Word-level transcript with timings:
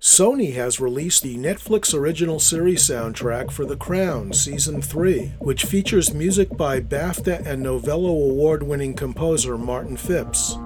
Sony 0.00 0.54
has 0.54 0.80
released 0.80 1.22
the 1.22 1.36
Netflix 1.36 1.92
original 1.92 2.40
series 2.40 2.88
soundtrack 2.88 3.50
for 3.50 3.66
The 3.66 3.76
Crown 3.76 4.32
Season 4.32 4.80
3, 4.80 5.32
which 5.40 5.66
features 5.66 6.14
music 6.14 6.56
by 6.56 6.80
BAFTA 6.80 7.44
and 7.44 7.62
Novello 7.62 8.08
award 8.08 8.62
winning 8.62 8.94
composer 8.94 9.58
Martin 9.58 9.98
Phipps. 9.98 10.56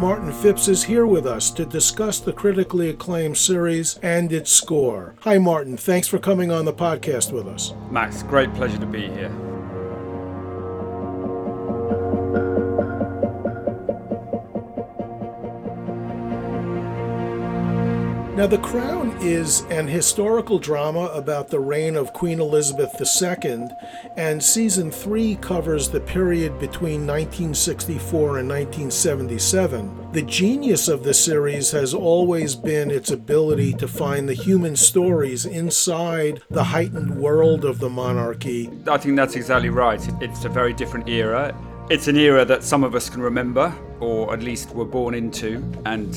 Martin 0.00 0.32
Phipps 0.32 0.66
is 0.66 0.84
here 0.84 1.06
with 1.06 1.26
us 1.26 1.50
to 1.50 1.66
discuss 1.66 2.20
the 2.20 2.32
critically 2.32 2.88
acclaimed 2.88 3.36
series 3.36 3.98
and 4.02 4.32
its 4.32 4.50
score. 4.50 5.14
Hi, 5.20 5.36
Martin. 5.36 5.76
Thanks 5.76 6.08
for 6.08 6.18
coming 6.18 6.50
on 6.50 6.64
the 6.64 6.72
podcast 6.72 7.32
with 7.32 7.46
us. 7.46 7.74
Max, 7.90 8.22
great 8.22 8.52
pleasure 8.54 8.78
to 8.78 8.86
be 8.86 9.08
here. 9.10 9.51
Now, 18.34 18.46
The 18.46 18.56
Crown 18.56 19.14
is 19.20 19.60
an 19.68 19.86
historical 19.86 20.58
drama 20.58 21.10
about 21.12 21.48
the 21.48 21.60
reign 21.60 21.96
of 21.96 22.14
Queen 22.14 22.40
Elizabeth 22.40 22.98
II, 22.98 23.66
and 24.16 24.42
season 24.42 24.90
three 24.90 25.34
covers 25.34 25.90
the 25.90 26.00
period 26.00 26.58
between 26.58 27.06
1964 27.06 28.38
and 28.38 28.48
1977. 28.48 30.12
The 30.12 30.22
genius 30.22 30.88
of 30.88 31.04
the 31.04 31.12
series 31.12 31.72
has 31.72 31.92
always 31.92 32.56
been 32.56 32.90
its 32.90 33.10
ability 33.10 33.74
to 33.74 33.86
find 33.86 34.26
the 34.26 34.32
human 34.32 34.76
stories 34.76 35.44
inside 35.44 36.40
the 36.48 36.64
heightened 36.64 37.14
world 37.14 37.66
of 37.66 37.80
the 37.80 37.90
monarchy. 37.90 38.70
I 38.86 38.96
think 38.96 39.14
that's 39.14 39.36
exactly 39.36 39.68
right. 39.68 40.00
It's 40.22 40.46
a 40.46 40.48
very 40.48 40.72
different 40.72 41.06
era. 41.06 41.54
It's 41.90 42.08
an 42.08 42.16
era 42.16 42.46
that 42.46 42.64
some 42.64 42.82
of 42.82 42.94
us 42.94 43.10
can 43.10 43.20
remember, 43.20 43.74
or 44.00 44.32
at 44.32 44.42
least 44.42 44.74
were 44.74 44.86
born 44.86 45.12
into, 45.12 45.62
and 45.84 46.16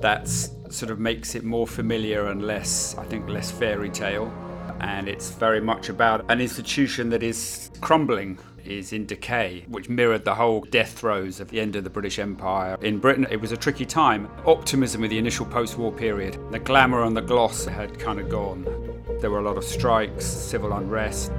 that's 0.00 0.50
sort 0.70 0.90
of 0.90 0.98
makes 0.98 1.34
it 1.34 1.44
more 1.44 1.66
familiar 1.66 2.26
and 2.28 2.46
less, 2.46 2.96
I 2.96 3.04
think, 3.04 3.28
less 3.28 3.50
fairy 3.50 3.90
tale. 3.90 4.32
And 4.80 5.08
it's 5.08 5.30
very 5.30 5.60
much 5.60 5.88
about 5.88 6.30
an 6.30 6.40
institution 6.40 7.10
that 7.10 7.22
is 7.22 7.70
crumbling, 7.80 8.38
is 8.64 8.92
in 8.92 9.06
decay, 9.06 9.64
which 9.68 9.88
mirrored 9.88 10.24
the 10.24 10.34
whole 10.34 10.60
death 10.70 10.92
throes 10.92 11.40
of 11.40 11.48
the 11.48 11.60
end 11.60 11.74
of 11.74 11.84
the 11.84 11.90
British 11.90 12.18
Empire. 12.18 12.76
In 12.82 12.98
Britain, 12.98 13.26
it 13.30 13.40
was 13.40 13.50
a 13.50 13.56
tricky 13.56 13.86
time. 13.86 14.28
Optimism 14.46 15.02
in 15.02 15.10
the 15.10 15.18
initial 15.18 15.46
post 15.46 15.78
war 15.78 15.90
period, 15.90 16.38
the 16.50 16.58
glamour 16.58 17.02
and 17.04 17.16
the 17.16 17.22
gloss 17.22 17.64
had 17.64 17.98
kind 17.98 18.20
of 18.20 18.28
gone. 18.28 18.64
There 19.20 19.30
were 19.30 19.40
a 19.40 19.42
lot 19.42 19.56
of 19.56 19.64
strikes, 19.64 20.24
civil 20.24 20.72
unrest. 20.72 21.32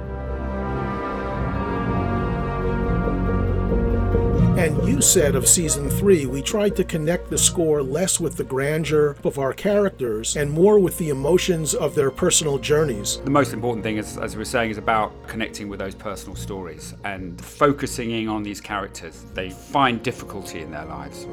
And 4.60 4.86
you 4.86 5.00
said 5.00 5.36
of 5.36 5.48
season 5.48 5.88
three, 5.88 6.26
we 6.26 6.42
tried 6.42 6.76
to 6.76 6.84
connect 6.84 7.30
the 7.30 7.38
score 7.38 7.82
less 7.82 8.20
with 8.20 8.36
the 8.36 8.44
grandeur 8.44 9.16
of 9.24 9.38
our 9.38 9.54
characters 9.54 10.36
and 10.36 10.52
more 10.52 10.78
with 10.78 10.98
the 10.98 11.08
emotions 11.08 11.72
of 11.72 11.94
their 11.94 12.10
personal 12.10 12.58
journeys. 12.58 13.22
The 13.24 13.30
most 13.30 13.54
important 13.54 13.82
thing, 13.82 13.96
is, 13.96 14.18
as 14.18 14.36
we're 14.36 14.44
saying, 14.44 14.72
is 14.72 14.76
about 14.76 15.26
connecting 15.26 15.70
with 15.70 15.78
those 15.78 15.94
personal 15.94 16.36
stories 16.36 16.92
and 17.04 17.42
focusing 17.42 18.10
in 18.10 18.28
on 18.28 18.42
these 18.42 18.60
characters. 18.60 19.24
They 19.32 19.48
find 19.48 20.02
difficulty 20.02 20.60
in 20.60 20.70
their 20.70 20.84
lives. 20.84 21.26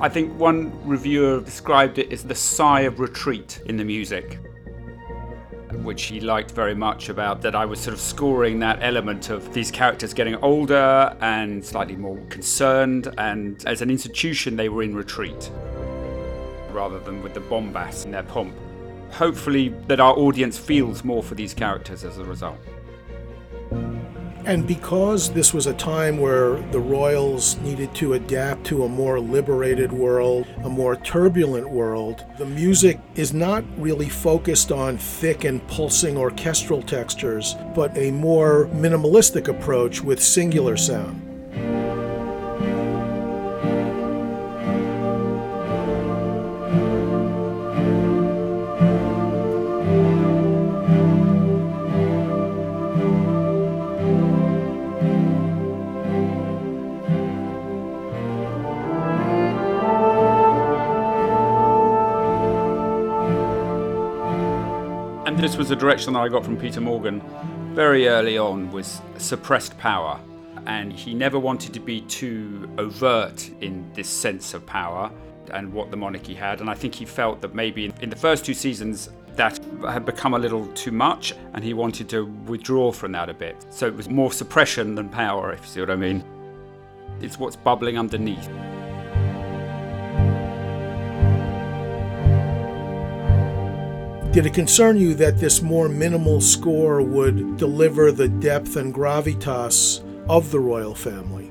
I 0.00 0.08
think 0.08 0.38
one 0.38 0.70
reviewer 0.86 1.40
described 1.40 1.98
it 1.98 2.12
as 2.12 2.22
the 2.22 2.36
sigh 2.36 2.82
of 2.82 3.00
retreat 3.00 3.60
in 3.66 3.76
the 3.76 3.84
music 3.84 4.38
which 5.84 6.04
he 6.04 6.20
liked 6.20 6.50
very 6.50 6.74
much 6.74 7.08
about 7.08 7.42
that 7.42 7.54
I 7.54 7.64
was 7.64 7.80
sort 7.80 7.94
of 7.94 8.00
scoring 8.00 8.58
that 8.60 8.78
element 8.82 9.30
of 9.30 9.52
these 9.52 9.70
characters 9.70 10.14
getting 10.14 10.36
older 10.36 11.16
and 11.20 11.64
slightly 11.64 11.96
more 11.96 12.18
concerned, 12.28 13.12
and 13.18 13.64
as 13.66 13.82
an 13.82 13.90
institution, 13.90 14.56
they 14.56 14.68
were 14.68 14.82
in 14.82 14.94
retreat 14.94 15.50
rather 16.72 16.98
than 17.00 17.22
with 17.22 17.34
the 17.34 17.40
bombast 17.40 18.04
and 18.04 18.14
their 18.14 18.22
pomp. 18.22 18.54
Hopefully, 19.12 19.68
that 19.86 20.00
our 20.00 20.14
audience 20.14 20.58
feels 20.58 21.02
more 21.02 21.22
for 21.22 21.34
these 21.34 21.54
characters 21.54 22.04
as 22.04 22.18
a 22.18 22.24
result. 22.24 22.58
And 24.48 24.66
because 24.66 25.30
this 25.30 25.52
was 25.52 25.66
a 25.66 25.74
time 25.74 26.16
where 26.16 26.56
the 26.72 26.80
royals 26.80 27.58
needed 27.58 27.94
to 27.96 28.14
adapt 28.14 28.64
to 28.68 28.84
a 28.84 28.88
more 28.88 29.20
liberated 29.20 29.92
world, 29.92 30.46
a 30.64 30.70
more 30.70 30.96
turbulent 30.96 31.68
world, 31.68 32.24
the 32.38 32.46
music 32.46 32.98
is 33.14 33.34
not 33.34 33.62
really 33.76 34.08
focused 34.08 34.72
on 34.72 34.96
thick 34.96 35.44
and 35.44 35.64
pulsing 35.68 36.16
orchestral 36.16 36.80
textures, 36.80 37.56
but 37.74 37.94
a 37.98 38.10
more 38.10 38.70
minimalistic 38.72 39.48
approach 39.48 40.00
with 40.00 40.22
singular 40.22 40.78
sound. 40.78 41.27
This 65.48 65.56
was 65.56 65.70
the 65.70 65.76
direction 65.76 66.12
that 66.12 66.20
I 66.20 66.28
got 66.28 66.44
from 66.44 66.58
Peter 66.58 66.78
Morgan 66.78 67.22
very 67.72 68.06
early 68.06 68.36
on 68.36 68.70
was 68.70 69.00
suppressed 69.16 69.78
power. 69.78 70.20
And 70.66 70.92
he 70.92 71.14
never 71.14 71.38
wanted 71.38 71.72
to 71.72 71.80
be 71.80 72.02
too 72.02 72.68
overt 72.76 73.50
in 73.62 73.90
this 73.94 74.10
sense 74.10 74.52
of 74.52 74.66
power 74.66 75.10
and 75.54 75.72
what 75.72 75.90
the 75.90 75.96
monarchy 75.96 76.34
had. 76.34 76.60
And 76.60 76.68
I 76.68 76.74
think 76.74 76.94
he 76.94 77.06
felt 77.06 77.40
that 77.40 77.54
maybe 77.54 77.90
in 78.02 78.10
the 78.10 78.16
first 78.16 78.44
two 78.44 78.52
seasons 78.52 79.08
that 79.36 79.58
had 79.88 80.04
become 80.04 80.34
a 80.34 80.38
little 80.38 80.66
too 80.74 80.92
much 80.92 81.32
and 81.54 81.64
he 81.64 81.72
wanted 81.72 82.10
to 82.10 82.26
withdraw 82.44 82.92
from 82.92 83.12
that 83.12 83.30
a 83.30 83.34
bit. 83.34 83.56
So 83.70 83.86
it 83.86 83.94
was 83.94 84.10
more 84.10 84.30
suppression 84.30 84.94
than 84.96 85.08
power 85.08 85.54
if 85.54 85.62
you 85.62 85.66
see 85.68 85.80
what 85.80 85.90
I 85.90 85.96
mean. 85.96 86.22
It's 87.22 87.38
what's 87.38 87.56
bubbling 87.56 87.96
underneath 87.96 88.50
Did 94.38 94.46
it 94.46 94.54
concern 94.54 94.96
you 94.96 95.14
that 95.14 95.38
this 95.38 95.62
more 95.62 95.88
minimal 95.88 96.40
score 96.40 97.02
would 97.02 97.56
deliver 97.56 98.12
the 98.12 98.28
depth 98.28 98.76
and 98.76 98.94
gravitas 98.94 100.00
of 100.28 100.52
the 100.52 100.60
royal 100.60 100.94
family? 100.94 101.50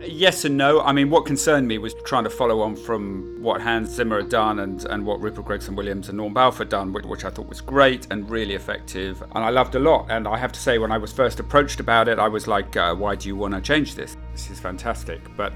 Yes 0.00 0.46
and 0.46 0.56
no. 0.56 0.80
I 0.80 0.92
mean, 0.92 1.10
what 1.10 1.26
concerned 1.26 1.68
me 1.68 1.76
was 1.76 1.92
trying 2.06 2.24
to 2.24 2.30
follow 2.30 2.62
on 2.62 2.74
from 2.74 3.36
what 3.42 3.60
Hans 3.60 3.90
Zimmer 3.90 4.22
had 4.22 4.30
done 4.30 4.60
and, 4.60 4.82
and 4.86 5.04
what 5.04 5.20
Rupert 5.20 5.44
Gregson 5.44 5.76
Williams 5.76 6.08
and 6.08 6.16
Lorne 6.16 6.32
Balfe 6.32 6.66
done, 6.66 6.94
which, 6.94 7.04
which 7.04 7.26
I 7.26 7.28
thought 7.28 7.46
was 7.46 7.60
great 7.60 8.06
and 8.10 8.30
really 8.30 8.54
effective. 8.54 9.22
And 9.34 9.44
I 9.44 9.50
loved 9.50 9.74
a 9.74 9.78
lot. 9.78 10.06
And 10.08 10.26
I 10.26 10.38
have 10.38 10.52
to 10.52 10.60
say, 10.60 10.78
when 10.78 10.90
I 10.90 10.96
was 10.96 11.12
first 11.12 11.38
approached 11.38 11.80
about 11.80 12.08
it, 12.08 12.18
I 12.18 12.28
was 12.28 12.46
like, 12.46 12.78
uh, 12.78 12.94
why 12.94 13.14
do 13.14 13.28
you 13.28 13.36
want 13.36 13.52
to 13.52 13.60
change 13.60 13.94
this? 13.94 14.16
This 14.32 14.48
is 14.48 14.58
fantastic. 14.58 15.20
But 15.36 15.52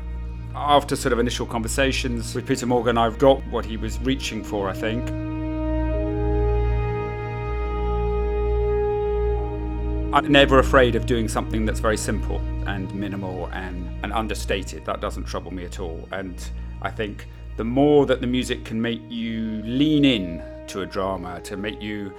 after 0.54 0.94
sort 0.94 1.12
of 1.12 1.19
initial 1.19 1.47
conversations 1.47 2.34
with 2.34 2.47
Peter 2.47 2.66
Morgan, 2.66 2.97
I've 2.97 3.19
got 3.19 3.44
what 3.48 3.65
he 3.65 3.76
was 3.76 3.98
reaching 4.00 4.44
for, 4.44 4.69
I 4.69 4.72
think. 4.72 5.10
I'm 10.14 10.31
never 10.31 10.60
afraid 10.60 10.94
of 10.94 11.06
doing 11.06 11.26
something 11.26 11.66
that's 11.66 11.81
very 11.81 11.97
simple 11.97 12.38
and 12.69 12.94
minimal 12.94 13.47
and, 13.47 13.88
and 14.04 14.12
understated. 14.12 14.84
That 14.84 15.00
doesn't 15.00 15.25
trouble 15.25 15.53
me 15.53 15.64
at 15.64 15.81
all. 15.81 16.09
And 16.12 16.41
I 16.82 16.91
think 16.91 17.26
the 17.56 17.64
more 17.64 18.06
that 18.06 18.20
the 18.20 18.26
music 18.28 18.64
can 18.64 18.81
make 18.81 19.03
you 19.10 19.60
lean 19.64 20.04
in 20.04 20.41
to 20.69 20.82
a 20.82 20.87
drama, 20.87 21.41
to 21.41 21.56
make 21.56 21.82
you 21.82 22.12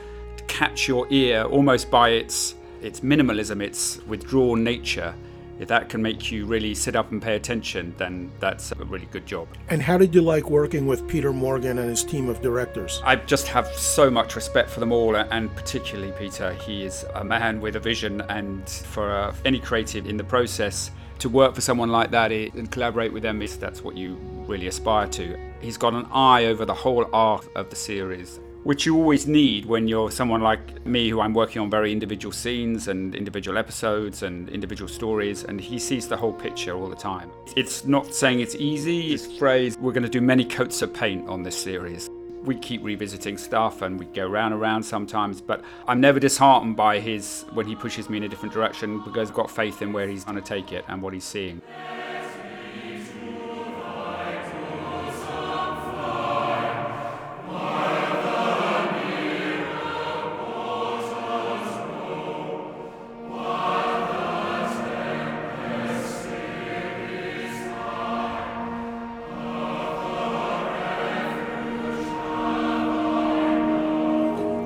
catch 0.47 0.89
your 0.89 1.07
ear 1.09 1.43
almost 1.43 1.89
by 1.89 2.09
its 2.09 2.55
its 2.81 2.99
minimalism, 2.99 3.63
its 3.63 3.99
withdrawn 4.07 4.63
nature, 4.63 5.15
if 5.59 5.67
that 5.69 5.89
can 5.89 6.01
make 6.01 6.31
you 6.31 6.45
really 6.45 6.75
sit 6.75 6.95
up 6.95 7.11
and 7.11 7.21
pay 7.21 7.35
attention, 7.35 7.93
then 7.97 8.31
that's 8.39 8.71
a 8.71 8.85
really 8.85 9.07
good 9.07 9.25
job. 9.25 9.47
And 9.69 9.81
how 9.81 9.97
did 9.97 10.13
you 10.13 10.21
like 10.21 10.49
working 10.49 10.85
with 10.85 11.07
Peter 11.07 11.31
Morgan 11.31 11.79
and 11.79 11.89
his 11.89 12.03
team 12.03 12.29
of 12.29 12.41
directors? 12.41 13.01
I 13.05 13.15
just 13.15 13.47
have 13.47 13.67
so 13.75 14.09
much 14.09 14.35
respect 14.35 14.69
for 14.69 14.79
them 14.79 14.91
all, 14.91 15.15
and 15.15 15.53
particularly 15.55 16.11
Peter. 16.19 16.53
He 16.53 16.83
is 16.83 17.05
a 17.15 17.23
man 17.23 17.61
with 17.61 17.75
a 17.75 17.79
vision, 17.79 18.21
and 18.21 18.67
for 18.69 19.09
uh, 19.11 19.35
any 19.45 19.59
creative 19.59 20.07
in 20.07 20.17
the 20.17 20.23
process, 20.23 20.91
to 21.19 21.29
work 21.29 21.55
for 21.55 21.61
someone 21.61 21.89
like 21.89 22.11
that 22.11 22.31
and 22.31 22.69
collaborate 22.71 23.13
with 23.13 23.23
them 23.23 23.41
is 23.41 23.57
that's 23.57 23.81
what 23.81 23.95
you 23.95 24.15
really 24.47 24.67
aspire 24.67 25.07
to. 25.07 25.39
He's 25.61 25.77
got 25.77 25.93
an 25.93 26.05
eye 26.11 26.45
over 26.45 26.65
the 26.65 26.73
whole 26.73 27.09
arc 27.13 27.47
of 27.55 27.69
the 27.69 27.75
series 27.75 28.39
which 28.65 28.83
you 28.83 28.97
always 28.97 29.27
need 29.27 29.63
when 29.65 29.87
you're 29.87 30.09
someone 30.09 30.41
like 30.41 30.83
me 30.87 31.07
who 31.07 31.21
I'm 31.21 31.35
working 31.35 31.61
on 31.61 31.69
very 31.69 31.91
individual 31.91 32.31
scenes 32.31 32.87
and 32.87 33.13
individual 33.13 33.59
episodes 33.59 34.23
and 34.23 34.49
individual 34.49 34.89
stories 34.89 35.43
and 35.43 35.61
he 35.61 35.77
sees 35.77 36.07
the 36.07 36.17
whole 36.17 36.33
picture 36.33 36.73
all 36.73 36.89
the 36.89 36.95
time. 36.95 37.29
It's 37.55 37.85
not 37.85 38.11
saying 38.11 38.39
it's 38.39 38.55
easy, 38.55 39.11
his 39.11 39.27
phrase, 39.37 39.77
we're 39.77 39.91
going 39.91 40.03
to 40.03 40.09
do 40.09 40.19
many 40.19 40.43
coats 40.43 40.81
of 40.81 40.91
paint 40.95 41.29
on 41.29 41.43
this 41.43 41.55
series. 41.55 42.09
We 42.43 42.55
keep 42.55 42.83
revisiting 42.83 43.37
stuff 43.37 43.83
and 43.83 43.99
we 43.99 44.07
go 44.07 44.27
round 44.27 44.51
and 44.51 44.61
round 44.61 44.83
sometimes, 44.83 45.41
but 45.41 45.63
I'm 45.87 46.01
never 46.01 46.19
disheartened 46.19 46.75
by 46.75 46.99
his 46.99 47.45
when 47.53 47.67
he 47.67 47.75
pushes 47.75 48.09
me 48.09 48.17
in 48.17 48.23
a 48.23 48.27
different 48.27 48.51
direction 48.51 48.99
because 49.03 49.29
I've 49.29 49.35
got 49.35 49.51
faith 49.51 49.83
in 49.83 49.93
where 49.93 50.07
he's 50.07 50.23
going 50.23 50.41
to 50.41 50.43
take 50.43 50.71
it 50.71 50.83
and 50.87 51.03
what 51.03 51.13
he's 51.13 51.23
seeing. 51.23 51.61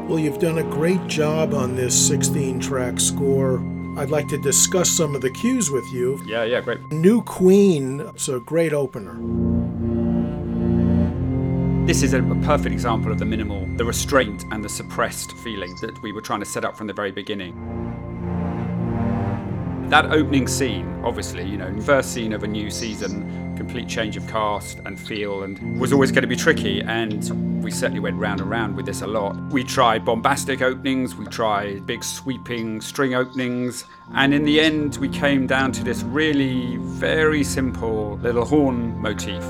Well, 0.09 0.17
you've 0.17 0.39
done 0.39 0.57
a 0.57 0.63
great 0.63 1.06
job 1.06 1.53
on 1.53 1.75
this 1.75 2.07
16 2.07 2.59
track 2.59 3.00
score. 3.00 3.59
I'd 3.95 4.09
like 4.09 4.27
to 4.29 4.39
discuss 4.39 4.89
some 4.89 5.13
of 5.13 5.21
the 5.21 5.29
cues 5.29 5.69
with 5.69 5.85
you. 5.94 6.19
Yeah, 6.25 6.44
yeah, 6.45 6.61
great. 6.61 6.81
New 6.91 7.21
Queen, 7.21 8.00
it's 8.00 8.27
a 8.27 8.39
great 8.39 8.73
opener. 8.73 9.13
This 11.85 12.01
is 12.01 12.15
a, 12.15 12.23
a, 12.23 12.35
perfect 12.38 12.73
example 12.73 13.11
of 13.11 13.19
the 13.19 13.25
minimal, 13.25 13.67
the 13.77 13.85
restraint 13.85 14.45
and 14.50 14.65
the 14.65 14.69
suppressed 14.69 15.31
feeling 15.44 15.75
that 15.81 16.01
we 16.01 16.11
were 16.11 16.21
trying 16.21 16.39
to 16.39 16.45
set 16.47 16.65
up 16.65 16.75
from 16.75 16.88
the 16.88 16.94
very 16.94 17.11
beginning. 17.11 17.53
That 19.89 20.06
opening 20.06 20.47
scene, 20.47 20.88
obviously, 21.03 21.47
you 21.47 21.57
know, 21.57 21.79
first 21.81 22.15
scene 22.15 22.33
of 22.33 22.44
a 22.44 22.47
new 22.47 22.71
season, 22.71 23.56
complete 23.56 23.88
change 23.88 24.17
of 24.17 24.27
cast 24.27 24.79
and 24.85 25.00
feel, 25.00 25.44
and 25.44 25.79
was 25.79 25.94
always 25.94 26.11
going 26.11 26.23
to 26.23 26.27
be 26.27 26.35
tricky. 26.35 26.81
And 26.81 27.48
we 27.69 27.75
certainly 27.75 28.00
went 28.00 28.18
round 28.18 28.42
and 28.42 28.50
round 28.50 28.75
with 28.75 28.88
this 28.88 29.04
a 29.04 29.07
lot. 29.07 29.36
We 29.51 29.63
tried 29.63 30.04
bombastic 30.04 30.63
openings, 30.63 31.16
we 31.16 31.27
tried 31.27 31.86
big 31.86 32.04
sweeping 32.04 32.81
string 32.81 33.13
openings, 33.13 33.86
and 34.16 34.33
in 34.33 34.44
the 34.44 34.60
end, 34.60 34.98
we 34.98 35.07
came 35.07 35.45
down 35.45 35.71
to 35.74 35.83
this 35.83 36.01
really 36.01 36.77
very 36.77 37.44
simple 37.44 38.18
little 38.24 38.44
horn 38.44 39.00
motif. 39.00 39.44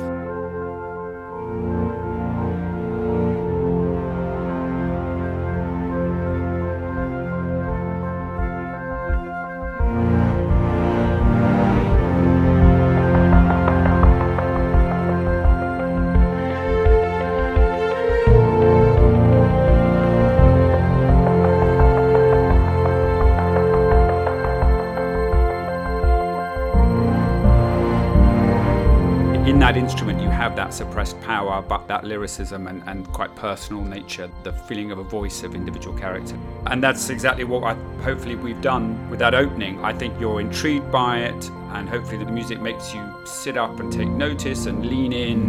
That 30.70 30.76
suppressed 30.76 31.20
power, 31.22 31.64
but 31.64 31.88
that 31.88 32.04
lyricism 32.04 32.68
and, 32.68 32.84
and 32.86 33.08
quite 33.12 33.36
personal 33.36 33.84
nature, 33.84 34.30
the 34.44 34.54
feeling 34.54 34.92
of 34.92 35.00
a 35.00 35.04
voice 35.04 35.42
of 35.42 35.56
individual 35.56 35.98
character. 35.98 36.38
And 36.68 36.84
that's 36.84 37.10
exactly 37.10 37.44
what 37.44 37.64
I, 37.64 37.74
hopefully 38.04 38.36
we've 38.36 38.62
done 38.62 39.10
with 39.10 39.18
that 39.20 39.34
opening. 39.34 39.84
I 39.84 39.94
think 39.94 40.20
you're 40.20 40.40
intrigued 40.40 40.92
by 40.92 41.20
it, 41.20 41.50
and 41.74 41.90
hopefully 41.90 42.24
the 42.24 42.32
music 42.32 42.62
makes 42.62 42.94
you 42.94 43.04
sit 43.26 43.58
up 43.58 43.80
and 43.80 43.92
take 43.92 44.10
notice 44.10 44.68
and 44.68 44.86
lean 44.86 45.12
in. 45.12 45.40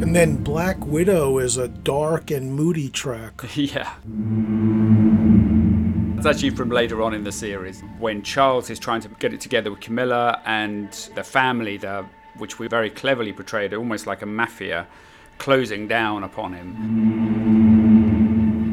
And 0.00 0.14
then 0.14 0.36
Black 0.36 0.86
Widow 0.86 1.38
is 1.38 1.56
a 1.56 1.66
dark 1.66 2.30
and 2.30 2.54
moody 2.54 2.88
track. 2.88 3.42
yeah. 3.54 3.94
It's 6.16 6.26
actually 6.26 6.50
from 6.50 6.70
later 6.70 7.02
on 7.02 7.14
in 7.14 7.24
the 7.24 7.32
series 7.32 7.82
when 7.98 8.22
Charles 8.22 8.70
is 8.70 8.78
trying 8.78 9.00
to 9.00 9.08
get 9.08 9.34
it 9.34 9.40
together 9.40 9.70
with 9.70 9.80
Camilla 9.80 10.40
and 10.44 10.92
the 11.14 11.24
family, 11.24 11.78
the 11.78 12.04
which 12.40 12.58
we 12.58 12.66
very 12.66 12.90
cleverly 12.90 13.32
portrayed 13.32 13.72
almost 13.74 14.06
like 14.06 14.22
a 14.22 14.26
mafia 14.26 14.86
closing 15.38 15.86
down 15.86 16.24
upon 16.24 16.52
him. 16.52 16.76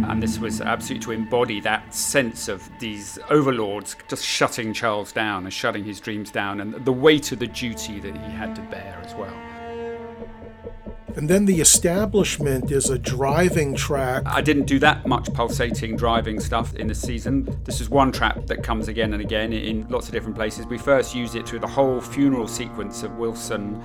And 0.09 0.23
this 0.23 0.39
was 0.39 0.61
absolutely 0.61 1.05
to 1.05 1.11
embody 1.11 1.59
that 1.61 1.93
sense 1.93 2.47
of 2.47 2.69
these 2.79 3.19
overlords 3.29 3.95
just 4.07 4.25
shutting 4.25 4.73
Charles 4.73 5.11
down 5.11 5.43
and 5.43 5.53
shutting 5.53 5.83
his 5.83 5.99
dreams 5.99 6.31
down 6.31 6.61
and 6.61 6.73
the 6.85 6.93
weight 6.93 7.31
of 7.31 7.39
the 7.39 7.47
duty 7.47 7.99
that 7.99 8.15
he 8.15 8.31
had 8.31 8.55
to 8.55 8.61
bear 8.63 9.01
as 9.05 9.13
well. 9.15 9.35
And 11.17 11.27
then 11.27 11.45
the 11.45 11.59
establishment 11.61 12.71
is 12.71 12.91
a 12.91 12.99
driving 12.99 13.75
track. 13.75 14.21
I 14.27 14.39
didn't 14.39 14.65
do 14.65 14.77
that 14.77 15.07
much 15.07 15.33
pulsating 15.33 15.97
driving 15.97 16.39
stuff 16.39 16.75
in 16.75 16.85
the 16.85 16.93
season. 16.93 17.59
This 17.63 17.81
is 17.81 17.89
one 17.89 18.11
track 18.11 18.45
that 18.45 18.61
comes 18.61 18.87
again 18.87 19.13
and 19.13 19.21
again 19.23 19.51
in 19.51 19.87
lots 19.89 20.05
of 20.05 20.13
different 20.13 20.35
places. 20.35 20.67
We 20.67 20.77
first 20.77 21.15
use 21.15 21.33
it 21.33 21.47
through 21.47 21.61
the 21.61 21.67
whole 21.67 22.01
funeral 22.01 22.47
sequence 22.47 23.01
of 23.01 23.17
Wilson 23.17 23.81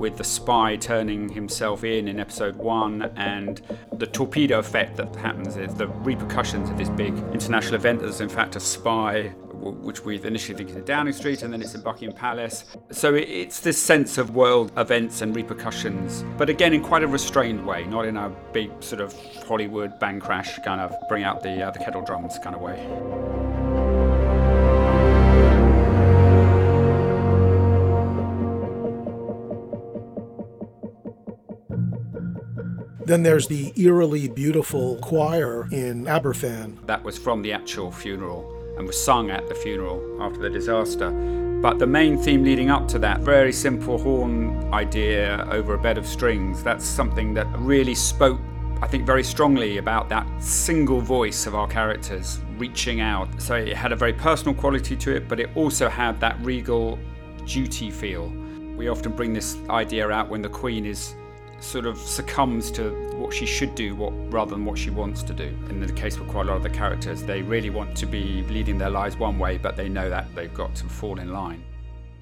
with 0.00 0.16
the 0.16 0.24
spy 0.24 0.76
turning 0.76 1.28
himself 1.28 1.84
in 1.84 2.08
in 2.08 2.18
episode 2.18 2.56
one 2.56 3.02
and 3.16 3.60
the 3.92 4.06
torpedo 4.06 4.58
effect 4.58 4.96
that 4.96 5.14
happens 5.16 5.58
is 5.58 5.74
the 5.74 5.86
repercussions 5.88 6.70
of 6.70 6.78
this 6.78 6.88
big 6.88 7.16
international 7.32 7.74
event. 7.74 8.00
There's 8.00 8.22
in 8.22 8.28
fact 8.30 8.56
a 8.56 8.60
spy 8.60 9.28
which 9.60 10.02
we 10.06 10.20
initially 10.24 10.56
think 10.56 10.70
is 10.70 10.76
in 10.76 10.84
Downing 10.84 11.12
Street 11.12 11.42
and 11.42 11.52
then 11.52 11.60
it's 11.60 11.74
in 11.74 11.82
Buckingham 11.82 12.16
Palace. 12.16 12.64
So 12.90 13.14
it's 13.14 13.60
this 13.60 13.78
sense 13.78 14.16
of 14.16 14.34
world 14.34 14.72
events 14.78 15.20
and 15.20 15.36
repercussions, 15.36 16.24
but 16.38 16.48
again 16.48 16.72
in 16.72 16.82
quite 16.82 17.02
a 17.02 17.06
restrained 17.06 17.66
way, 17.66 17.84
not 17.84 18.06
in 18.06 18.16
a 18.16 18.30
big 18.52 18.70
sort 18.82 19.02
of 19.02 19.14
Hollywood 19.46 19.98
bang 20.00 20.18
crash 20.18 20.58
kind 20.64 20.80
of 20.80 20.94
bring 21.10 21.24
out 21.24 21.42
the 21.42 21.62
uh, 21.62 21.70
the 21.70 21.78
kettle 21.78 22.02
drums 22.02 22.38
kind 22.42 22.56
of 22.56 22.62
way. 22.62 23.39
Then 33.10 33.24
there's 33.24 33.48
the 33.48 33.72
eerily 33.74 34.28
beautiful 34.28 34.94
choir 34.98 35.66
in 35.72 36.04
Aberfan. 36.04 36.76
That 36.86 37.02
was 37.02 37.18
from 37.18 37.42
the 37.42 37.52
actual 37.52 37.90
funeral 37.90 38.48
and 38.78 38.86
was 38.86 39.02
sung 39.02 39.30
at 39.32 39.48
the 39.48 39.54
funeral 39.56 40.22
after 40.22 40.38
the 40.38 40.48
disaster. 40.48 41.10
But 41.60 41.80
the 41.80 41.88
main 41.88 42.16
theme 42.16 42.44
leading 42.44 42.70
up 42.70 42.86
to 42.86 43.00
that, 43.00 43.18
very 43.22 43.52
simple 43.52 43.98
horn 43.98 44.72
idea 44.72 45.44
over 45.50 45.74
a 45.74 45.78
bed 45.78 45.98
of 45.98 46.06
strings, 46.06 46.62
that's 46.62 46.84
something 46.84 47.34
that 47.34 47.48
really 47.58 47.96
spoke, 47.96 48.38
I 48.80 48.86
think, 48.86 49.06
very 49.06 49.24
strongly 49.24 49.78
about 49.78 50.08
that 50.10 50.28
single 50.40 51.00
voice 51.00 51.48
of 51.48 51.56
our 51.56 51.66
characters 51.66 52.38
reaching 52.58 53.00
out. 53.00 53.42
So 53.42 53.56
it 53.56 53.76
had 53.76 53.90
a 53.90 53.96
very 53.96 54.12
personal 54.12 54.54
quality 54.54 54.94
to 54.94 55.16
it, 55.16 55.28
but 55.28 55.40
it 55.40 55.50
also 55.56 55.88
had 55.88 56.20
that 56.20 56.38
regal 56.42 56.96
duty 57.44 57.90
feel. 57.90 58.28
We 58.76 58.86
often 58.86 59.10
bring 59.10 59.32
this 59.32 59.56
idea 59.68 60.08
out 60.10 60.28
when 60.28 60.42
the 60.42 60.48
Queen 60.48 60.86
is 60.86 61.16
sort 61.60 61.86
of 61.86 61.98
succumbs 61.98 62.70
to 62.72 62.90
what 63.16 63.32
she 63.32 63.46
should 63.46 63.74
do 63.74 63.94
what, 63.94 64.12
rather 64.32 64.52
than 64.52 64.64
what 64.64 64.78
she 64.78 64.90
wants 64.90 65.22
to 65.24 65.32
do. 65.32 65.56
In 65.68 65.80
the 65.80 65.92
case 65.92 66.16
of 66.16 66.26
quite 66.28 66.46
a 66.46 66.48
lot 66.50 66.56
of 66.56 66.62
the 66.62 66.70
characters, 66.70 67.22
they 67.22 67.42
really 67.42 67.70
want 67.70 67.96
to 67.98 68.06
be 68.06 68.42
leading 68.48 68.78
their 68.78 68.90
lives 68.90 69.16
one 69.16 69.38
way, 69.38 69.58
but 69.58 69.76
they 69.76 69.88
know 69.88 70.08
that 70.10 70.34
they've 70.34 70.52
got 70.52 70.74
to 70.76 70.84
fall 70.84 71.18
in 71.18 71.32
line. 71.32 71.62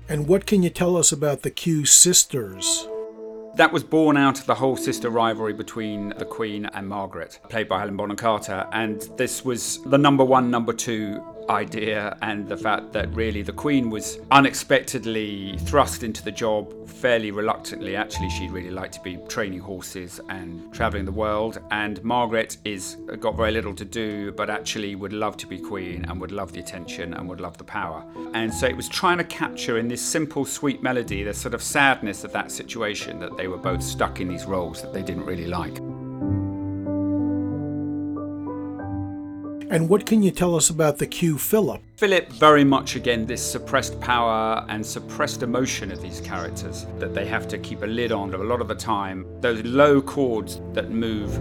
And 0.09 0.27
what 0.27 0.47
can 0.47 0.63
you 0.63 0.71
tell 0.71 0.97
us 0.97 1.13
about 1.13 1.43
the 1.43 1.51
cue 1.51 1.85
sisters? 1.85 2.89
That 3.57 3.73
was 3.73 3.83
born 3.83 4.17
out 4.17 4.39
of 4.39 4.47
the 4.47 4.55
whole 4.55 4.77
sister 4.77 5.11
rivalry 5.11 5.53
between 5.53 6.11
the 6.11 6.25
Queen 6.25 6.67
and 6.67 6.89
Margaret, 6.89 7.41
played 7.49 7.69
by 7.69 7.81
Helena 7.81 7.97
Bonham 7.97 8.17
Carter. 8.17 8.67
And 8.73 9.03
this 9.17 9.45
was 9.45 9.83
the 9.85 9.99
number 9.99 10.25
one, 10.25 10.51
number 10.51 10.73
two 10.73 11.23
idea 11.51 12.17
and 12.23 12.49
the 12.49 12.57
fact 12.57 12.93
that 12.93 13.13
really 13.15 13.43
the 13.43 13.53
Queen 13.53 13.91
was 13.91 14.19
unexpectedly 14.31 15.57
thrust 15.59 16.03
into 16.03 16.23
the 16.23 16.33
job 16.33 16.89
fairly 16.89 17.31
reluctantly. 17.31 17.97
Actually, 17.97 18.31
she'd 18.31 18.51
really 18.51 18.71
like 18.71 18.91
to 18.93 19.01
be 19.01 19.17
training 19.29 19.61
horses 19.61 20.21
and 20.29 20.73
traveling 20.73 21.05
the 21.05 21.13
world. 21.13 21.61
And 21.71 22.03
Margaret 22.03 22.57
is 22.65 22.97
uh, 23.11 23.17
got 23.17 23.37
very 23.37 23.53
little 23.53 23.75
to 23.75 23.85
do, 23.85 24.33
but 24.33 24.51
actually 24.51 24.95
would 24.95 25.13
love 25.13 25.37
to 25.39 25.47
be 25.47 25.59
Queen 25.59 26.05
and 26.07 26.21
would 26.21 26.33
love 26.33 26.53
the 26.53 26.61
attention 26.61 27.15
and 27.15 27.29
would 27.29 27.41
love 27.41 27.57
the 27.59 27.65
power. 27.65 28.05
And 28.35 28.53
so 28.53 28.67
it 28.67 28.77
was 28.77 28.89
trying 28.89 29.19
to 29.19 29.25
capture 29.25 29.79
in 29.79 29.89
this 29.89 30.03
simple, 30.03 30.45
sweet 30.45 30.83
melody 30.83 31.23
the 31.23 31.35
sort 31.35 31.55
of 31.55 31.63
sadness 31.63 32.25
of 32.25 32.33
that 32.33 32.51
situation 32.51 33.19
that 33.21 33.37
they 33.37 33.49
were 33.49 33.59
both 33.59 33.83
stuck 33.83 34.21
in 34.21 34.29
these 34.29 34.47
roles 34.47 34.83
that 34.83 34.93
they 34.93 35.03
didn't 35.03 35.25
really 35.25 35.47
like. 35.47 35.79
And 39.71 39.91
what 39.91 40.07
can 40.07 40.23
you 40.23 40.31
tell 40.31 40.57
us 40.57 40.71
about 40.71 40.97
the 40.97 41.07
cue 41.07 41.37
Philip? 41.37 41.83
Philip, 41.99 42.33
very 42.33 42.65
much 42.65 42.97
again, 42.97 43.27
this 43.27 43.45
suppressed 43.45 44.01
power 44.01 44.65
and 44.71 44.85
suppressed 44.85 45.43
emotion 45.43 45.93
of 45.93 46.01
these 46.01 46.23
characters 46.23 46.87
that 46.99 47.13
they 47.13 47.27
have 47.27 47.47
to 47.49 47.59
keep 47.59 47.83
a 47.83 47.87
lid 47.87 48.11
on 48.11 48.33
a 48.33 48.39
lot 48.39 48.63
of 48.63 48.69
the 48.69 48.75
time. 48.75 49.27
Those 49.43 49.63
low 49.65 50.01
chords 50.01 50.63
that 50.73 50.91
move 50.91 51.39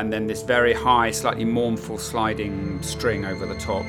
and 0.00 0.10
then 0.10 0.26
this 0.26 0.42
very 0.42 0.72
high, 0.72 1.10
slightly 1.10 1.44
mournful 1.44 1.98
sliding 1.98 2.82
string 2.82 3.26
over 3.26 3.44
the 3.44 3.54
top. 3.56 3.84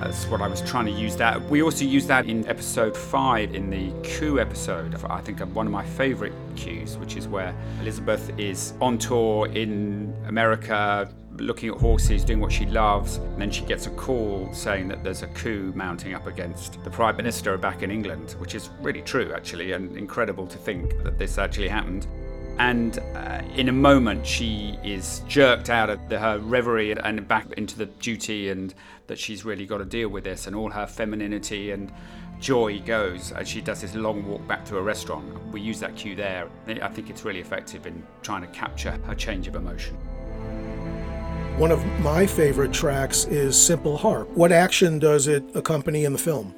That's 0.00 0.26
what 0.26 0.42
I 0.42 0.48
was 0.48 0.60
trying 0.60 0.86
to 0.86 0.90
use 0.90 1.14
that. 1.16 1.40
We 1.48 1.62
also 1.62 1.84
used 1.84 2.08
that 2.08 2.26
in 2.26 2.46
episode 2.48 2.96
five, 2.96 3.54
in 3.54 3.70
the 3.70 3.92
coup 4.08 4.40
episode. 4.40 4.96
I 5.08 5.20
think 5.20 5.38
one 5.54 5.66
of 5.66 5.72
my 5.72 5.84
favorite 5.84 6.32
cues, 6.56 6.96
which 6.98 7.16
is 7.16 7.28
where 7.28 7.54
Elizabeth 7.80 8.36
is 8.38 8.74
on 8.80 8.98
tour 8.98 9.46
in 9.46 10.12
America, 10.26 11.08
looking 11.36 11.68
at 11.68 11.76
horses, 11.76 12.24
doing 12.24 12.40
what 12.40 12.50
she 12.50 12.66
loves. 12.66 13.16
And 13.18 13.40
then 13.40 13.52
she 13.52 13.64
gets 13.64 13.86
a 13.86 13.90
call 13.90 14.52
saying 14.52 14.88
that 14.88 15.04
there's 15.04 15.22
a 15.22 15.28
coup 15.28 15.72
mounting 15.76 16.14
up 16.14 16.26
against 16.26 16.82
the 16.82 16.90
Prime 16.90 17.16
Minister 17.16 17.56
back 17.56 17.84
in 17.84 17.92
England, 17.92 18.34
which 18.38 18.56
is 18.56 18.70
really 18.80 19.02
true, 19.02 19.32
actually, 19.32 19.72
and 19.72 19.96
incredible 19.96 20.48
to 20.48 20.58
think 20.58 21.04
that 21.04 21.18
this 21.18 21.38
actually 21.38 21.68
happened. 21.68 22.08
And 22.58 22.98
uh, 23.14 23.42
in 23.54 23.68
a 23.68 23.72
moment, 23.72 24.26
she 24.26 24.78
is 24.82 25.22
jerked 25.28 25.70
out 25.70 25.90
of 25.90 26.08
the, 26.08 26.18
her 26.18 26.38
reverie 26.38 26.90
and 26.92 27.26
back 27.28 27.52
into 27.52 27.78
the 27.78 27.86
duty, 27.86 28.50
and 28.50 28.74
that 29.06 29.18
she's 29.18 29.44
really 29.44 29.64
got 29.64 29.78
to 29.78 29.84
deal 29.84 30.08
with 30.08 30.24
this, 30.24 30.46
and 30.46 30.56
all 30.56 30.70
her 30.70 30.86
femininity 30.86 31.70
and 31.70 31.92
joy 32.40 32.80
goes 32.80 33.32
as 33.32 33.48
she 33.48 33.60
does 33.60 33.80
this 33.80 33.94
long 33.94 34.26
walk 34.26 34.46
back 34.46 34.64
to 34.66 34.76
a 34.76 34.82
restaurant. 34.82 35.52
We 35.52 35.60
use 35.60 35.80
that 35.80 35.96
cue 35.96 36.14
there. 36.14 36.48
I 36.66 36.88
think 36.88 37.10
it's 37.10 37.24
really 37.24 37.40
effective 37.40 37.86
in 37.86 38.02
trying 38.22 38.42
to 38.42 38.48
capture 38.48 38.92
her 39.06 39.14
change 39.14 39.48
of 39.48 39.54
emotion. 39.54 39.96
One 41.58 41.72
of 41.72 41.84
my 42.00 42.24
favorite 42.26 42.72
tracks 42.72 43.24
is 43.24 43.60
Simple 43.60 43.96
Harp. 43.96 44.28
What 44.30 44.52
action 44.52 45.00
does 45.00 45.26
it 45.26 45.44
accompany 45.56 46.04
in 46.04 46.12
the 46.12 46.18
film? 46.18 46.54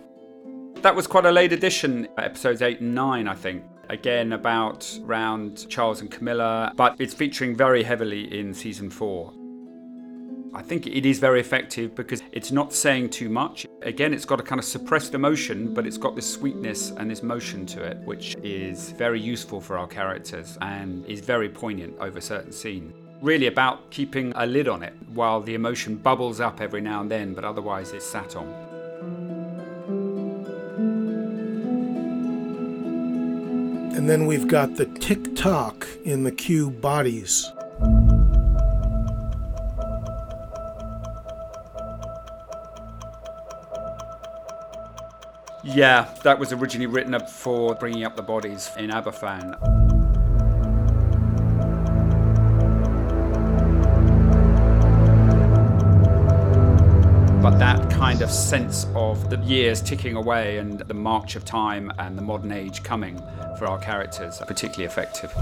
That 0.83 0.95
was 0.95 1.07
quite 1.07 1.25
a 1.25 1.33
late 1.33 1.53
addition, 1.53 2.09
episodes 2.19 2.61
8 2.61 2.81
and 2.81 2.95
9, 2.95 3.29
I 3.29 3.35
think. 3.35 3.65
Again, 3.91 4.35
about 4.35 4.89
round 5.03 5.69
Charles 5.69 6.01
and 6.01 6.09
Camilla, 6.09 6.73
but 6.77 6.95
it's 7.01 7.13
featuring 7.13 7.57
very 7.57 7.83
heavily 7.83 8.39
in 8.39 8.55
season 8.55 8.89
4. 8.89 9.33
I 10.55 10.63
think 10.63 10.87
it 10.87 11.05
is 11.05 11.19
very 11.19 11.41
effective 11.41 11.97
because 11.97 12.23
it's 12.31 12.53
not 12.53 12.73
saying 12.73 13.11
too 13.11 13.29
much. 13.29 13.67
Again, 13.83 14.15
it's 14.15 14.25
got 14.25 14.39
a 14.39 14.45
kind 14.45 14.61
of 14.61 14.65
suppressed 14.65 15.15
emotion, 15.15 15.75
but 15.75 15.89
it's 15.89 15.97
got 15.97 16.15
this 16.15 16.33
sweetness 16.33 16.93
and 16.93 17.11
this 17.11 17.25
motion 17.25 17.67
to 17.67 17.83
it, 17.83 17.97
which 18.05 18.37
is 18.45 18.93
very 18.93 19.21
useful 19.21 19.61
for 19.61 19.77
our 19.77 19.89
characters 19.89 20.57
and 20.61 21.05
is 21.07 21.19
very 21.19 21.49
poignant 21.49 21.97
over 21.99 22.21
certain 22.21 22.53
scenes. 22.53 22.95
Really 23.21 23.49
about 23.49 23.91
keeping 23.91 24.33
a 24.37 24.47
lid 24.47 24.69
on 24.69 24.85
it 24.85 24.95
while 25.15 25.41
the 25.41 25.55
emotion 25.55 25.97
bubbles 25.97 26.39
up 26.39 26.61
every 26.61 26.81
now 26.81 27.01
and 27.01 27.11
then, 27.11 27.35
but 27.35 27.45
otherwise 27.45 27.91
it's 27.91 28.07
sat 28.07 28.37
on. 28.37 28.70
And 34.01 34.09
then 34.09 34.25
we've 34.25 34.49
got 34.49 34.77
the 34.77 34.87
tick 34.87 35.37
tock 35.37 35.87
in 36.07 36.25
the 36.25 36.33
cue 36.33 36.71
bodies. 36.71 37.53
Yeah, 45.63 46.15
that 46.23 46.39
was 46.39 46.51
originally 46.55 46.87
written 46.87 47.13
up 47.13 47.29
for 47.29 47.75
bringing 47.75 48.05
up 48.05 48.17
the 48.17 48.23
bodies 48.23 48.71
in 48.79 48.89
Aberfan. 48.89 49.90
Kind 58.21 58.29
of 58.29 58.37
sense 58.37 58.87
of 58.95 59.31
the 59.31 59.39
years 59.39 59.81
ticking 59.81 60.15
away 60.15 60.59
and 60.59 60.81
the 60.81 60.93
march 60.93 61.37
of 61.37 61.45
time 61.47 61.91
and 61.99 62.19
the 62.19 62.23
modern 62.23 62.53
age 62.53 62.83
coming 62.83 63.17
for 63.57 63.65
our 63.65 63.79
characters 63.79 64.43
are 64.43 64.47
particularly 64.47 64.85
effective. 64.85 65.33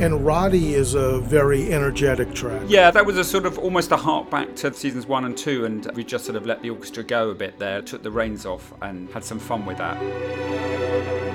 And 0.00 0.24
Roddy 0.24 0.74
is 0.74 0.94
a 0.94 1.18
very 1.18 1.72
energetic 1.72 2.32
track. 2.34 2.62
Yeah, 2.68 2.92
that 2.92 3.04
was 3.04 3.18
a 3.18 3.24
sort 3.24 3.46
of 3.46 3.58
almost 3.58 3.90
a 3.90 3.96
hark 3.96 4.30
back 4.30 4.54
to 4.56 4.72
seasons 4.72 5.08
one 5.08 5.24
and 5.24 5.36
two, 5.36 5.64
and 5.64 5.90
we 5.96 6.04
just 6.04 6.24
sort 6.24 6.36
of 6.36 6.46
let 6.46 6.62
the 6.62 6.70
orchestra 6.70 7.02
go 7.02 7.30
a 7.30 7.34
bit 7.34 7.58
there, 7.58 7.82
took 7.82 8.04
the 8.04 8.12
reins 8.12 8.46
off, 8.46 8.72
and 8.80 9.10
had 9.10 9.24
some 9.24 9.40
fun 9.40 9.66
with 9.66 9.78
that. 9.78 11.25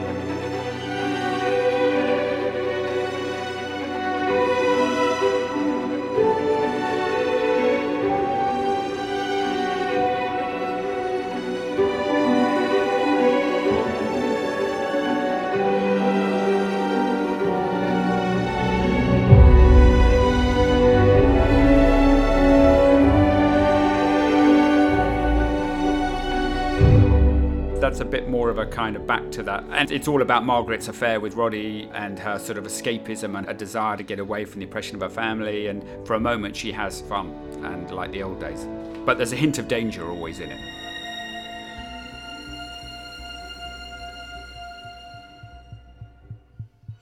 More 28.42 28.50
of 28.50 28.58
a 28.58 28.66
kind 28.66 28.96
of 28.96 29.06
back 29.06 29.30
to 29.30 29.44
that. 29.44 29.64
And 29.70 29.92
it's 29.92 30.08
all 30.08 30.24
about 30.24 30.44
Margaret's 30.44 30.88
affair 30.88 31.20
with 31.20 31.36
Roddy 31.36 31.88
and 31.94 32.18
her 32.18 32.40
sort 32.40 32.58
of 32.58 32.64
escapism 32.64 33.38
and 33.38 33.48
a 33.48 33.54
desire 33.54 33.96
to 33.96 34.02
get 34.02 34.18
away 34.18 34.46
from 34.46 34.62
the 34.62 34.66
oppression 34.66 34.96
of 34.96 35.02
her 35.04 35.10
family. 35.10 35.68
And 35.68 35.86
for 36.08 36.16
a 36.16 36.20
moment, 36.20 36.56
she 36.56 36.72
has 36.72 37.02
fun 37.02 37.28
and 37.64 37.92
like 37.92 38.12
the 38.12 38.24
old 38.24 38.40
days. 38.40 38.68
But 39.06 39.18
there's 39.18 39.32
a 39.32 39.36
hint 39.36 39.60
of 39.60 39.68
danger 39.68 40.10
always 40.10 40.40
in 40.40 40.50
it. 40.50 40.60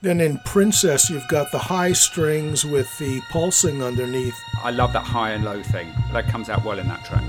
Then 0.02 0.20
in 0.20 0.36
Princess, 0.44 1.08
you've 1.08 1.28
got 1.28 1.50
the 1.52 1.58
high 1.58 1.92
strings 1.92 2.66
with 2.66 2.86
the 2.98 3.22
pulsing 3.30 3.82
underneath. 3.82 4.36
I 4.62 4.72
love 4.72 4.92
that 4.92 5.04
high 5.04 5.30
and 5.30 5.42
low 5.42 5.62
thing. 5.62 5.90
That 6.12 6.28
comes 6.28 6.50
out 6.50 6.66
well 6.66 6.78
in 6.78 6.88
that 6.88 7.02
track. 7.06 7.24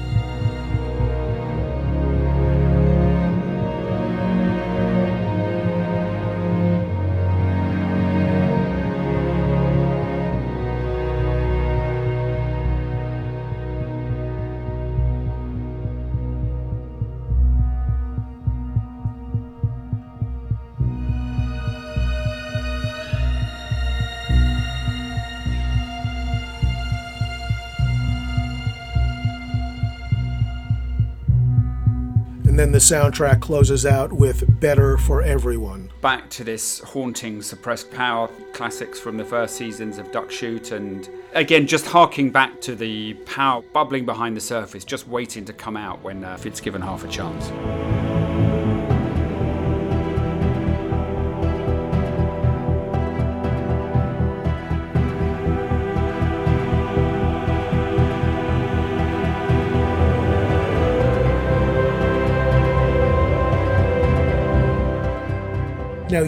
Then 32.61 32.71
the 32.71 32.77
soundtrack 32.77 33.41
closes 33.41 33.87
out 33.87 34.13
with 34.13 34.59
Better 34.59 34.95
for 34.95 35.23
Everyone. 35.23 35.91
Back 35.99 36.29
to 36.29 36.43
this 36.43 36.77
haunting 36.81 37.41
suppressed 37.41 37.89
power 37.89 38.29
classics 38.53 38.99
from 38.99 39.17
the 39.17 39.25
first 39.25 39.55
seasons 39.55 39.97
of 39.97 40.11
Duck 40.11 40.29
Shoot, 40.29 40.71
and 40.71 41.09
again, 41.33 41.65
just 41.65 41.87
harking 41.87 42.29
back 42.29 42.61
to 42.61 42.75
the 42.75 43.15
power 43.25 43.63
bubbling 43.73 44.05
behind 44.05 44.37
the 44.37 44.41
surface, 44.41 44.85
just 44.85 45.07
waiting 45.07 45.43
to 45.45 45.53
come 45.53 45.75
out 45.75 46.03
when 46.03 46.23
uh, 46.23 46.37
it's 46.45 46.61
given 46.61 46.83
half 46.83 47.03
a 47.03 47.07
chance. 47.07 47.49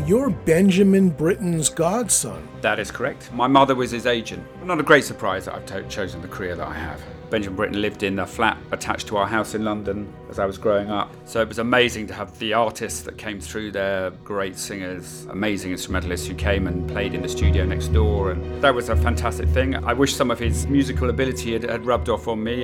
You're 0.06 0.30
Benjamin 0.30 1.10
Britten's 1.10 1.70
godson. 1.70 2.48
That 2.60 2.78
is 2.78 2.92
correct. 2.92 3.32
My 3.32 3.48
mother 3.48 3.74
was 3.74 3.92
his 3.92 4.06
agent. 4.06 4.46
Not 4.66 4.80
a 4.80 4.84
great 4.84 5.06
surprise 5.06 5.46
that 5.46 5.56
I've 5.56 5.66
t- 5.66 5.88
chosen 5.88 6.22
the 6.22 6.28
career 6.28 6.56
that 6.56 6.68
I 6.68 6.74
have. 6.74 7.02
Benjamin 7.30 7.56
Britten 7.56 7.82
lived 7.82 8.04
in 8.04 8.20
a 8.20 8.28
flat 8.28 8.58
attached 8.72 9.08
to 9.08 9.18
our 9.18 9.26
house 9.26 9.56
in 9.56 9.64
London 9.64 10.14
as 10.30 10.40
I 10.40 10.46
was 10.46 10.58
growing 10.58 10.92
up. 10.92 11.12
So 11.26 11.42
it 11.42 11.48
was 11.48 11.60
amazing 11.60 12.08
to 12.08 12.14
have 12.14 12.38
the 12.38 12.54
artists 12.54 13.02
that 13.04 13.18
came 13.18 13.40
through 13.40 13.72
there, 13.72 14.12
great 14.26 14.58
singers, 14.58 15.26
amazing 15.30 15.72
instrumentalists 15.72 16.28
who 16.28 16.36
came 16.36 16.68
and 16.68 16.88
played 16.88 17.14
in 17.14 17.22
the 17.22 17.30
studio 17.30 17.66
next 17.66 17.88
door. 17.88 18.32
And 18.32 18.62
that 18.62 18.76
was 18.76 18.90
a 18.90 18.96
fantastic 18.96 19.48
thing. 19.50 19.76
I 19.86 19.94
wish 19.94 20.16
some 20.16 20.32
of 20.32 20.38
his 20.38 20.68
musical 20.68 21.10
ability 21.10 21.54
had, 21.54 21.64
had 21.64 21.86
rubbed 21.86 22.10
off 22.10 22.28
on 22.28 22.44
me. 22.44 22.64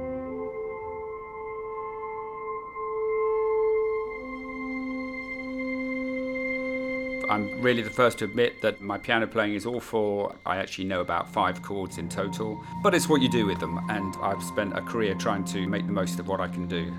I'm 7.30 7.62
really 7.62 7.84
the 7.84 7.92
first 7.92 8.18
to 8.20 8.26
admit 8.26 8.60
that 8.62 8.82
my 8.82 8.98
piano 8.98 9.28
playing 9.28 9.54
is 9.54 9.68
awful. 9.68 10.36
I 10.48 10.58
actually 10.58 10.86
know 10.86 11.02
about 11.02 11.32
five 11.32 11.62
chords 11.62 12.00
in 12.00 12.10
total, 12.10 12.60
but 12.82 12.96
it's 12.96 13.08
what 13.08 13.22
you 13.22 13.30
do 13.30 13.46
with 13.46 13.60
them, 13.60 13.80
and 13.88 14.16
I've 14.20 14.42
spent 14.42 14.76
a 14.76 14.82
career 14.82 15.14
trying 15.14 15.46
to 15.46 15.68
make 15.68 15.86
the 15.86 15.92
most 15.92 16.20
of 16.20 16.28
what 16.28 16.40
I 16.40 16.48
can 16.48 16.68
do. 16.68 16.92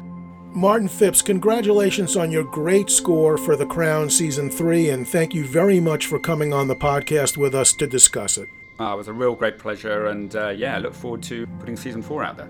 Martin 0.52 0.87
Phipps, 0.88 1.20
congratulations 1.20 2.16
on 2.16 2.30
your 2.30 2.44
great 2.44 2.90
score 2.90 3.37
for 3.37 3.56
The 3.56 3.66
Crown 3.66 4.08
Season 4.08 4.50
3, 4.50 4.90
and 4.90 5.06
thank 5.06 5.34
you 5.34 5.44
very 5.44 5.80
much 5.80 6.06
for 6.06 6.20
coming 6.20 6.52
on 6.52 6.68
the 6.68 6.76
podcast 6.76 7.37
with 7.37 7.54
us 7.54 7.72
to 7.75 7.88
discuss 7.88 8.38
it. 8.38 8.49
Uh, 8.78 8.94
it 8.94 8.96
was 8.96 9.08
a 9.08 9.12
real 9.12 9.34
great 9.34 9.58
pleasure, 9.58 10.06
and 10.06 10.37
uh, 10.37 10.49
yeah, 10.50 10.76
I 10.76 10.78
look 10.78 10.94
forward 10.94 11.25
to 11.25 11.46
putting 11.58 11.76
Season 11.76 12.02
4 12.02 12.22
out 12.22 12.37
there. 12.37 12.49